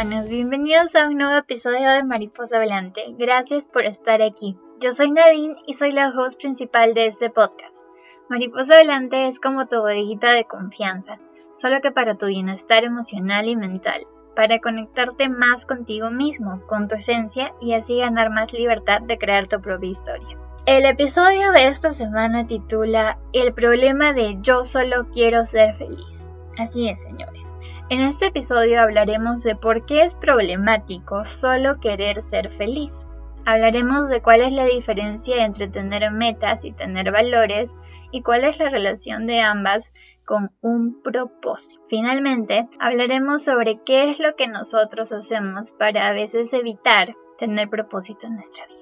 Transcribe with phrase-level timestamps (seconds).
[0.00, 3.02] Humanos, bienvenidos a un nuevo episodio de Mariposa Volante.
[3.18, 4.56] Gracias por estar aquí.
[4.78, 7.82] Yo soy Nadine y soy la host principal de este podcast.
[8.30, 11.18] Mariposa Volante es como tu bodiguita de confianza,
[11.56, 14.06] solo que para tu bienestar emocional y mental,
[14.36, 19.48] para conectarte más contigo mismo, con tu esencia y así ganar más libertad de crear
[19.48, 20.38] tu propia historia.
[20.64, 26.30] El episodio de esta semana titula El problema de yo solo quiero ser feliz.
[26.56, 27.47] Así es, señores.
[27.90, 33.06] En este episodio hablaremos de por qué es problemático solo querer ser feliz.
[33.46, 37.78] Hablaremos de cuál es la diferencia entre tener metas y tener valores
[38.10, 39.94] y cuál es la relación de ambas
[40.26, 41.80] con un propósito.
[41.88, 48.26] Finalmente, hablaremos sobre qué es lo que nosotros hacemos para a veces evitar tener propósito
[48.26, 48.76] en nuestra vida.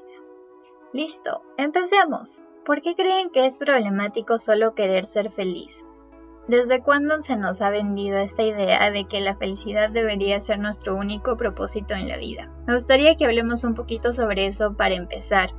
[0.92, 2.42] Listo, empecemos.
[2.64, 5.85] ¿Por qué creen que es problemático solo querer ser feliz?
[6.48, 10.94] ¿Desde cuándo se nos ha vendido esta idea de que la felicidad debería ser nuestro
[10.94, 12.48] único propósito en la vida?
[12.69, 15.50] Me gustaría que hablemos un poquito sobre eso para empezar.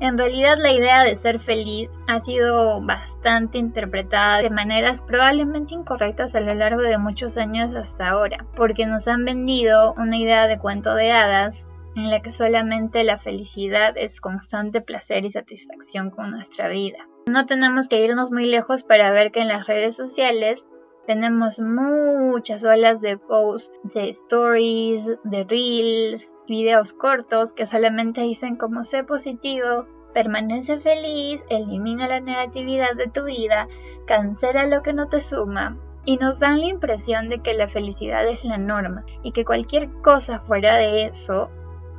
[0.00, 6.34] En realidad la idea de ser feliz ha sido bastante interpretada de maneras probablemente incorrectas
[6.34, 10.58] a lo largo de muchos años hasta ahora, porque nos han vendido una idea de
[10.58, 16.32] cuento de hadas en la que solamente la felicidad es constante placer y satisfacción con
[16.32, 16.98] nuestra vida.
[17.26, 20.66] No tenemos que irnos muy lejos para ver que en las redes sociales
[21.06, 28.84] tenemos muchas olas de posts, de stories, de reels, videos cortos que solamente dicen como
[28.84, 33.68] sé positivo, permanece feliz, elimina la negatividad de tu vida,
[34.06, 35.78] cancela lo que no te suma.
[36.04, 39.88] Y nos dan la impresión de que la felicidad es la norma y que cualquier
[40.02, 41.50] cosa fuera de eso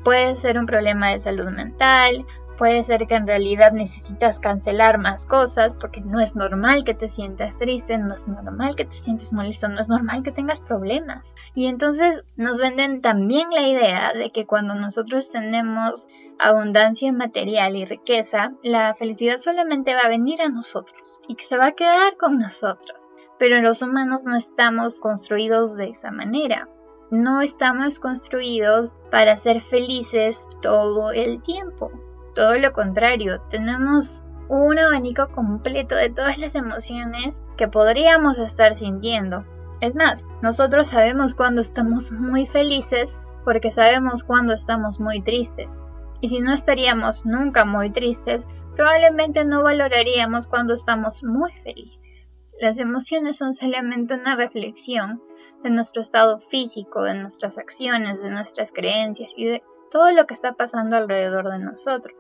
[0.04, 2.26] puede ser un problema de salud mental,
[2.64, 7.10] Puede ser que en realidad necesitas cancelar más cosas porque no es normal que te
[7.10, 11.36] sientas triste, no es normal que te sientes molesto, no es normal que tengas problemas.
[11.56, 16.08] Y entonces nos venden también la idea de que cuando nosotros tenemos
[16.40, 21.58] abundancia material y riqueza, la felicidad solamente va a venir a nosotros y que se
[21.58, 23.10] va a quedar con nosotros.
[23.38, 26.70] Pero los humanos no estamos construidos de esa manera.
[27.12, 31.92] No estamos construidos para ser felices todo el tiempo.
[32.36, 39.46] Todo lo contrario, tenemos un abanico completo de todas las emociones que podríamos estar sintiendo.
[39.82, 45.80] Es más, nosotros sabemos cuando estamos muy felices porque sabemos cuando estamos muy tristes.
[46.22, 48.46] Y si no estaríamos nunca muy tristes,
[48.76, 52.30] probablemente no valoraríamos cuando estamos muy felices.
[52.60, 55.22] Las emociones son solamente una reflexión
[55.64, 60.34] de nuestro estado físico, de nuestras acciones, de nuestras creencias y de todo lo que
[60.34, 62.16] está pasando alrededor de nosotros.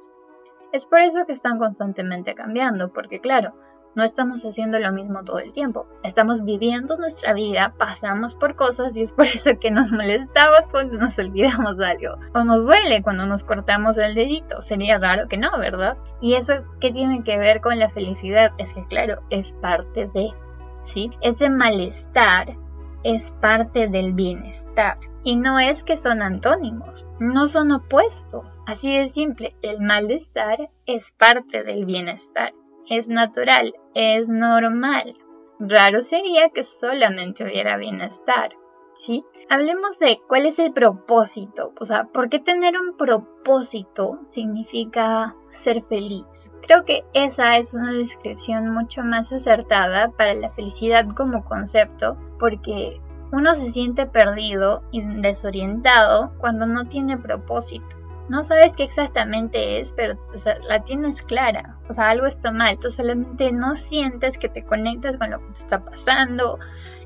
[0.73, 3.53] Es por eso que están constantemente cambiando, porque claro,
[3.93, 5.85] no estamos haciendo lo mismo todo el tiempo.
[6.03, 10.97] Estamos viviendo nuestra vida, pasamos por cosas y es por eso que nos molestamos cuando
[10.97, 12.17] nos olvidamos de algo.
[12.33, 14.63] O nos duele cuando nos cortamos el dedito.
[14.63, 15.95] Sería raro que no, ¿verdad?
[16.19, 20.31] Y eso que tiene que ver con la felicidad es que, claro, es parte de,
[20.79, 21.11] ¿sí?
[21.21, 22.57] Ese malestar
[23.03, 24.97] es parte del bienestar.
[25.23, 28.59] Y no es que son antónimos, no son opuestos.
[28.65, 32.53] Así de simple, el malestar es parte del bienestar.
[32.89, 35.15] Es natural, es normal.
[35.59, 38.55] Raro sería que solamente hubiera bienestar.
[38.95, 39.23] ¿Sí?
[39.49, 41.73] Hablemos de cuál es el propósito.
[41.79, 46.52] O sea, ¿por qué tener un propósito significa ser feliz?
[46.65, 53.01] Creo que esa es una descripción mucho más acertada para la felicidad como concepto, porque
[53.33, 58.02] uno se siente perdido y desorientado cuando no tiene propósito.
[58.29, 60.17] No sabes qué exactamente es, pero
[60.67, 61.77] la tienes clara.
[61.89, 62.79] O sea, algo está mal.
[62.79, 66.57] Tú solamente no sientes que te conectas con lo que te está pasando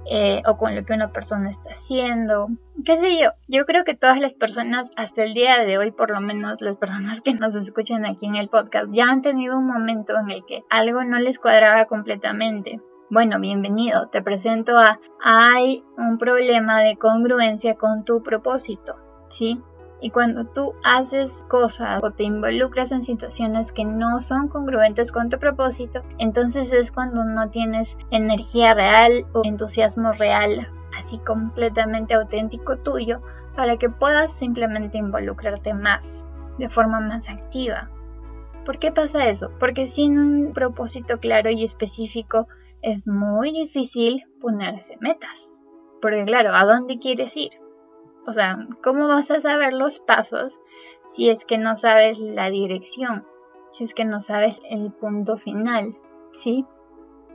[0.10, 2.50] eh, o con lo que una persona está haciendo.
[2.86, 3.32] ¿Qué sé yo?
[3.48, 6.78] Yo creo que todas las personas, hasta el día de hoy, por lo menos las
[6.78, 10.46] personas que nos escuchan aquí en el podcast, ya han tenido un momento en el
[10.46, 12.80] que algo no les cuadraba completamente.
[13.10, 14.08] Bueno, bienvenido.
[14.08, 18.96] Te presento a hay un problema de congruencia con tu propósito,
[19.30, 19.62] ¿sí?
[20.00, 25.30] Y cuando tú haces cosas o te involucras en situaciones que no son congruentes con
[25.30, 30.68] tu propósito, entonces es cuando no tienes energía real o entusiasmo real,
[30.98, 33.22] así completamente auténtico tuyo,
[33.56, 36.26] para que puedas simplemente involucrarte más,
[36.60, 37.90] de forma más activa.
[38.66, 39.52] ¿Por qué pasa eso?
[39.60, 42.48] Porque sin un propósito claro y específico,
[42.82, 45.52] es muy difícil ponerse metas.
[46.02, 47.52] Porque claro, ¿a dónde quieres ir?
[48.28, 50.60] O sea, ¿cómo vas a saber los pasos
[51.06, 53.26] si es que no sabes la dirección?
[53.72, 55.98] Si es que no sabes el punto final,
[56.32, 56.66] ¿sí?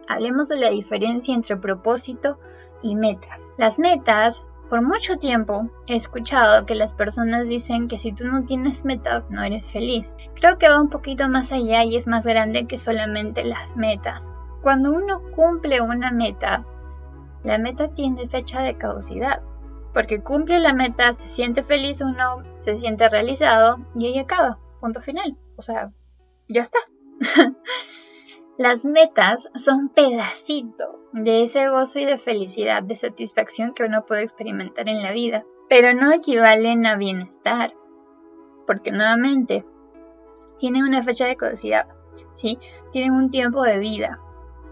[0.07, 2.39] Hablemos de la diferencia entre propósito
[2.83, 3.53] y metas.
[3.57, 8.45] Las metas Por mucho tiempo he escuchado que las personas dicen que si tú no
[8.45, 10.17] tienes metas no eres feliz.
[10.35, 14.33] Creo que va un poquito más allá y es más grande que solamente las metas.
[14.63, 16.65] Cuando uno cumple una meta,
[17.45, 19.43] la meta tiene fecha de caducidad.
[19.93, 24.59] Porque cumple la meta, se siente feliz uno, se siente realizado y ahí acaba.
[24.81, 25.37] Punto final.
[25.57, 25.93] O sea,
[26.49, 26.79] ya está.
[28.59, 34.23] Las metas son pedacitos de ese gozo y de felicidad, de satisfacción que uno puede
[34.23, 37.75] experimentar en la vida, pero no equivalen a bienestar,
[38.67, 39.65] porque nuevamente
[40.59, 41.89] tienen una fecha de caducidad,
[42.35, 42.59] ¿sí?
[42.93, 44.21] Tienen un tiempo de vida.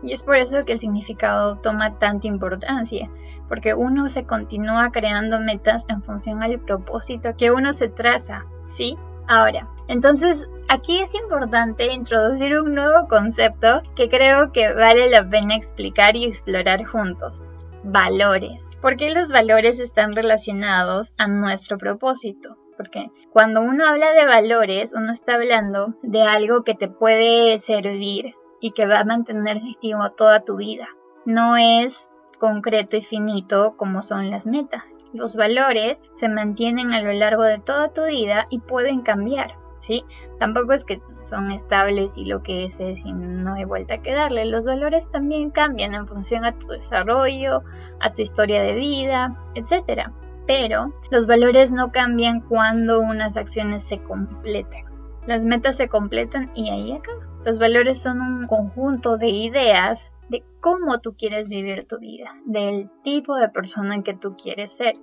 [0.03, 3.11] Y es por eso que el significado toma tanta importancia,
[3.49, 8.97] porque uno se continúa creando metas en función al propósito que uno se traza, ¿sí?
[9.29, 15.55] Ahora, entonces aquí es importante introducir un nuevo concepto que creo que vale la pena
[15.55, 17.43] explicar y explorar juntos.
[17.85, 18.65] Valores.
[18.81, 22.57] ¿Por qué los valores están relacionados a nuestro propósito?
[22.77, 28.35] Porque cuando uno habla de valores, uno está hablando de algo que te puede servir
[28.61, 30.89] y que va a mantenerse activo toda tu vida.
[31.25, 34.85] No es concreto y finito como son las metas.
[35.13, 39.61] Los valores se mantienen a lo largo de toda tu vida y pueden cambiar.
[39.81, 40.05] ¿sí?
[40.39, 44.47] Tampoco es que son estables y lo que es es no hay vuelta a quedarle.
[44.47, 47.63] Los valores también cambian en función a tu desarrollo,
[48.01, 50.11] a tu historia de vida, etc.
[50.47, 54.90] Pero los valores no cambian cuando unas acciones se completen.
[55.31, 57.25] Las metas se completan y ahí acaba.
[57.45, 62.91] Los valores son un conjunto de ideas de cómo tú quieres vivir tu vida, del
[63.05, 64.97] tipo de persona que tú quieres ser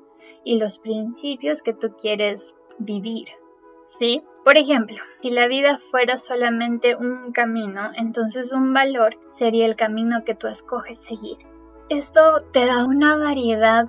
[0.43, 3.29] y los principios que tú quieres vivir.
[3.99, 4.21] ¿Sí?
[4.43, 10.25] Por ejemplo, si la vida fuera solamente un camino, entonces un valor sería el camino
[10.25, 11.37] que tú escoges seguir.
[11.87, 13.87] Esto te da una variedad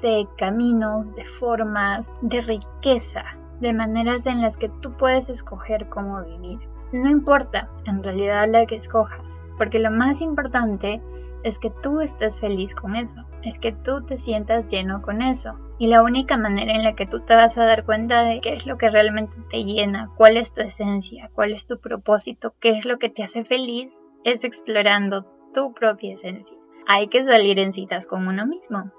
[0.00, 3.24] de caminos, de formas, de riqueza,
[3.60, 6.58] de maneras en las que tú puedes escoger cómo vivir.
[6.92, 11.00] No importa en realidad la que escojas, porque lo más importante
[11.42, 15.58] es que tú estés feliz con eso, es que tú te sientas lleno con eso.
[15.78, 18.52] Y la única manera en la que tú te vas a dar cuenta de qué
[18.52, 22.70] es lo que realmente te llena, cuál es tu esencia, cuál es tu propósito, qué
[22.70, 25.24] es lo que te hace feliz, es explorando
[25.54, 26.56] tu propia esencia.
[26.86, 28.90] Hay que salir en citas con uno mismo.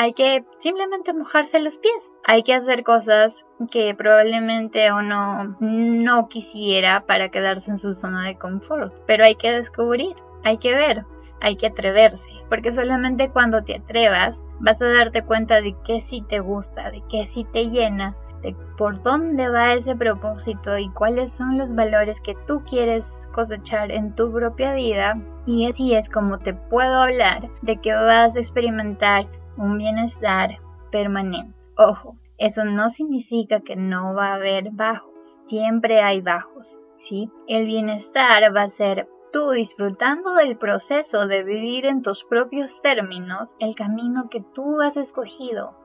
[0.00, 2.12] Hay que simplemente mojarse los pies.
[2.24, 8.38] Hay que hacer cosas que probablemente uno no quisiera para quedarse en su zona de
[8.38, 8.94] confort.
[9.08, 10.14] Pero hay que descubrir,
[10.44, 11.04] hay que ver,
[11.40, 16.22] hay que atreverse, porque solamente cuando te atrevas vas a darte cuenta de qué sí
[16.28, 21.32] te gusta, de qué sí te llena, de por dónde va ese propósito y cuáles
[21.32, 25.20] son los valores que tú quieres cosechar en tu propia vida.
[25.44, 29.26] Y así es como te puedo hablar de que vas a experimentar
[29.58, 30.58] un bienestar
[30.90, 31.54] permanente.
[31.76, 37.30] Ojo, eso no significa que no va a haber bajos, siempre hay bajos, ¿sí?
[37.48, 43.56] El bienestar va a ser tú disfrutando del proceso de vivir en tus propios términos
[43.58, 45.76] el camino que tú has escogido,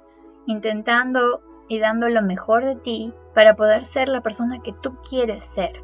[0.45, 5.43] intentando y dando lo mejor de ti para poder ser la persona que tú quieres
[5.43, 5.81] ser,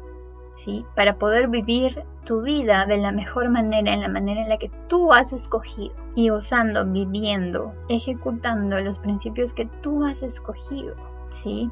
[0.54, 0.84] ¿sí?
[0.94, 4.70] Para poder vivir tu vida de la mejor manera, en la manera en la que
[4.88, 10.94] tú has escogido y usando, viviendo, ejecutando los principios que tú has escogido,
[11.30, 11.70] ¿sí?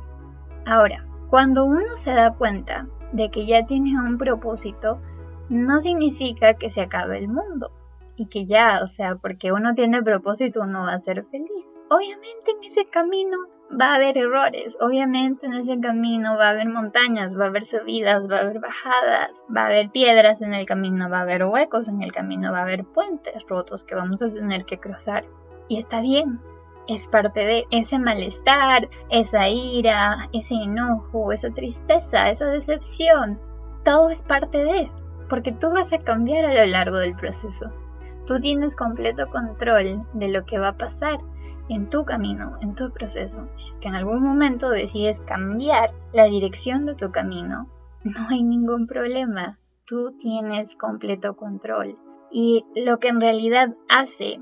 [0.66, 5.00] Ahora, cuando uno se da cuenta de que ya tiene un propósito,
[5.49, 7.71] no significa que se acabe el mundo
[8.16, 11.64] y que ya, o sea, porque uno tiene propósito uno va a ser feliz.
[11.90, 13.38] Obviamente en ese camino
[13.70, 17.64] va a haber errores, obviamente en ese camino va a haber montañas, va a haber
[17.64, 21.44] subidas, va a haber bajadas, va a haber piedras en el camino, va a haber
[21.44, 25.26] huecos en el camino, va a haber puentes rotos que vamos a tener que cruzar.
[25.68, 26.40] Y está bien,
[26.87, 33.38] es parte de ese malestar, esa ira, ese enojo, esa tristeza, esa decepción.
[33.84, 34.90] Todo es parte de
[35.28, 37.70] porque tú vas a cambiar a lo largo del proceso.
[38.26, 41.18] Tú tienes completo control de lo que va a pasar
[41.68, 43.48] en tu camino, en tu proceso.
[43.52, 47.68] Si es que en algún momento decides cambiar la dirección de tu camino,
[48.04, 49.58] no hay ningún problema.
[49.87, 51.98] Tú tienes completo control.
[52.30, 54.40] Y lo que en realidad hace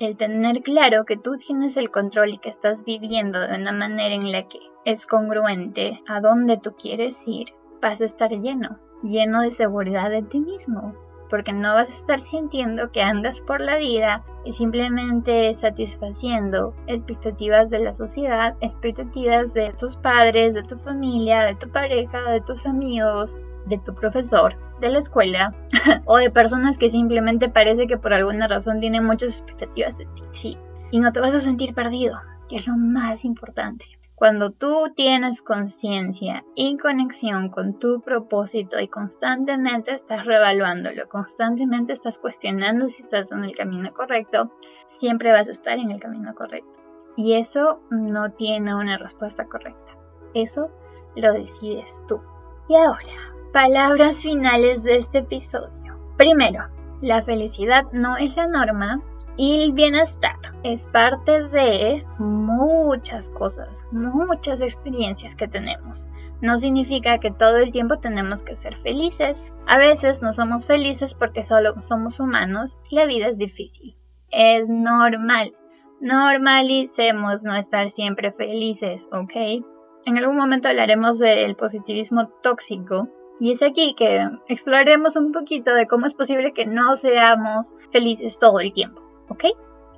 [0.00, 4.14] el tener claro que tú tienes el control y que estás viviendo de una manera
[4.14, 7.48] en la que es congruente a dónde tú quieres ir,
[7.80, 10.94] vas a estar lleno lleno de seguridad de ti mismo,
[11.30, 17.70] porque no vas a estar sintiendo que andas por la vida y simplemente satisfaciendo expectativas
[17.70, 22.66] de la sociedad, expectativas de tus padres, de tu familia, de tu pareja, de tus
[22.66, 25.54] amigos, de tu profesor, de la escuela
[26.04, 30.22] o de personas que simplemente parece que por alguna razón tienen muchas expectativas de ti,
[30.30, 30.58] sí,
[30.90, 32.18] y no te vas a sentir perdido.
[32.48, 33.86] que es lo más importante.
[34.20, 42.18] Cuando tú tienes conciencia y conexión con tu propósito y constantemente estás revaluándolo, constantemente estás
[42.18, 44.52] cuestionando si estás en el camino correcto,
[44.88, 46.80] siempre vas a estar en el camino correcto.
[47.16, 49.96] Y eso no tiene una respuesta correcta.
[50.34, 50.70] Eso
[51.16, 52.20] lo decides tú.
[52.68, 55.98] Y ahora, palabras finales de este episodio.
[56.18, 56.68] Primero,
[57.00, 59.02] la felicidad no es la norma
[59.40, 66.04] y el bienestar es parte de muchas cosas, muchas experiencias que tenemos.
[66.42, 69.54] No significa que todo el tiempo tenemos que ser felices.
[69.66, 73.96] A veces no somos felices porque solo somos humanos y la vida es difícil.
[74.28, 75.54] Es normal.
[76.02, 79.64] Normalicemos no estar siempre felices, ¿ok?
[80.04, 83.08] En algún momento hablaremos del positivismo tóxico
[83.40, 88.38] y es aquí que exploraremos un poquito de cómo es posible que no seamos felices
[88.38, 89.09] todo el tiempo.
[89.30, 89.44] ¿Ok?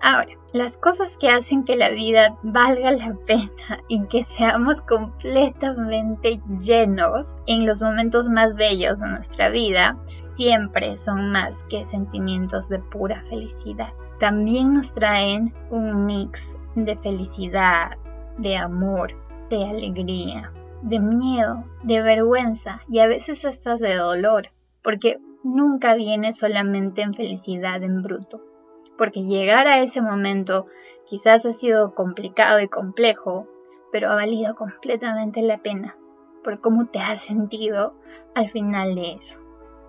[0.04, 6.40] Ahora, las cosas que hacen que la vida valga la pena y que seamos completamente
[6.60, 9.96] llenos en los momentos más bellos de nuestra vida,
[10.34, 13.92] siempre son más que sentimientos de pura felicidad.
[14.20, 17.92] También nos traen un mix de felicidad,
[18.38, 19.14] de amor,
[19.50, 24.50] de alegría, de miedo, de vergüenza y a veces hasta de dolor,
[24.82, 28.51] porque nunca viene solamente en felicidad en bruto
[28.99, 30.66] porque llegar a ese momento
[31.06, 33.49] quizás ha sido complicado y complejo,
[33.90, 35.96] pero ha valido completamente la pena
[36.42, 37.94] por cómo te has sentido
[38.34, 39.38] al final de eso,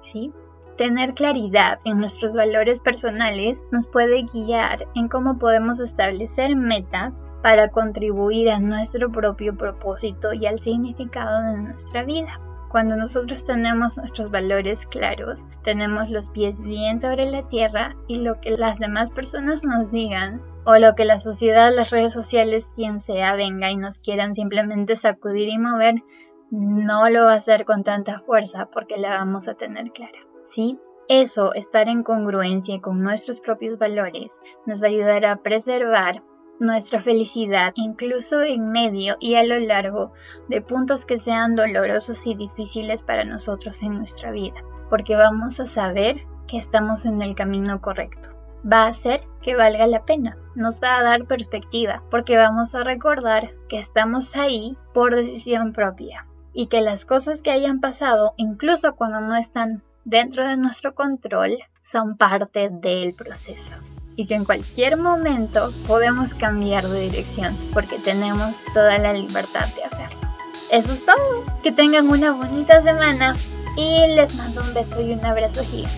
[0.01, 0.31] ¿sí?
[0.77, 7.69] Tener claridad en nuestros valores personales nos puede guiar en cómo podemos establecer metas para
[7.69, 12.39] contribuir a nuestro propio propósito y al significado de nuestra vida.
[12.73, 18.41] Cuando nosotros tenemos nuestros valores claros, tenemos los pies bien sobre la tierra y lo
[18.41, 22.99] que las demás personas nos digan o lo que la sociedad, las redes sociales, quien
[22.99, 26.01] sea, venga y nos quieran simplemente sacudir y mover,
[26.49, 30.25] no lo va a hacer con tanta fuerza porque la vamos a tener clara.
[30.47, 30.79] ¿Sí?
[31.07, 36.23] Eso, estar en congruencia con nuestros propios valores, nos va a ayudar a preservar
[36.63, 40.13] nuestra felicidad incluso en medio y a lo largo
[40.47, 44.55] de puntos que sean dolorosos y difíciles para nosotros en nuestra vida,
[44.89, 48.29] porque vamos a saber que estamos en el camino correcto.
[48.65, 52.85] Va a hacer que valga la pena, nos va a dar perspectiva, porque vamos a
[52.85, 56.27] recordar que estamos ahí por decisión propia.
[56.53, 61.57] Y que las cosas que hayan pasado, incluso cuando no están dentro de nuestro control,
[61.81, 63.75] son parte del proceso
[64.15, 69.83] y que en cualquier momento podemos cambiar de dirección porque tenemos toda la libertad de
[69.83, 70.29] hacerlo.
[70.71, 71.45] Eso es todo.
[71.61, 73.35] Que tengan una bonita semana
[73.77, 75.97] y les mando un beso y un abrazo gigante.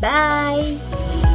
[0.00, 1.33] Bye.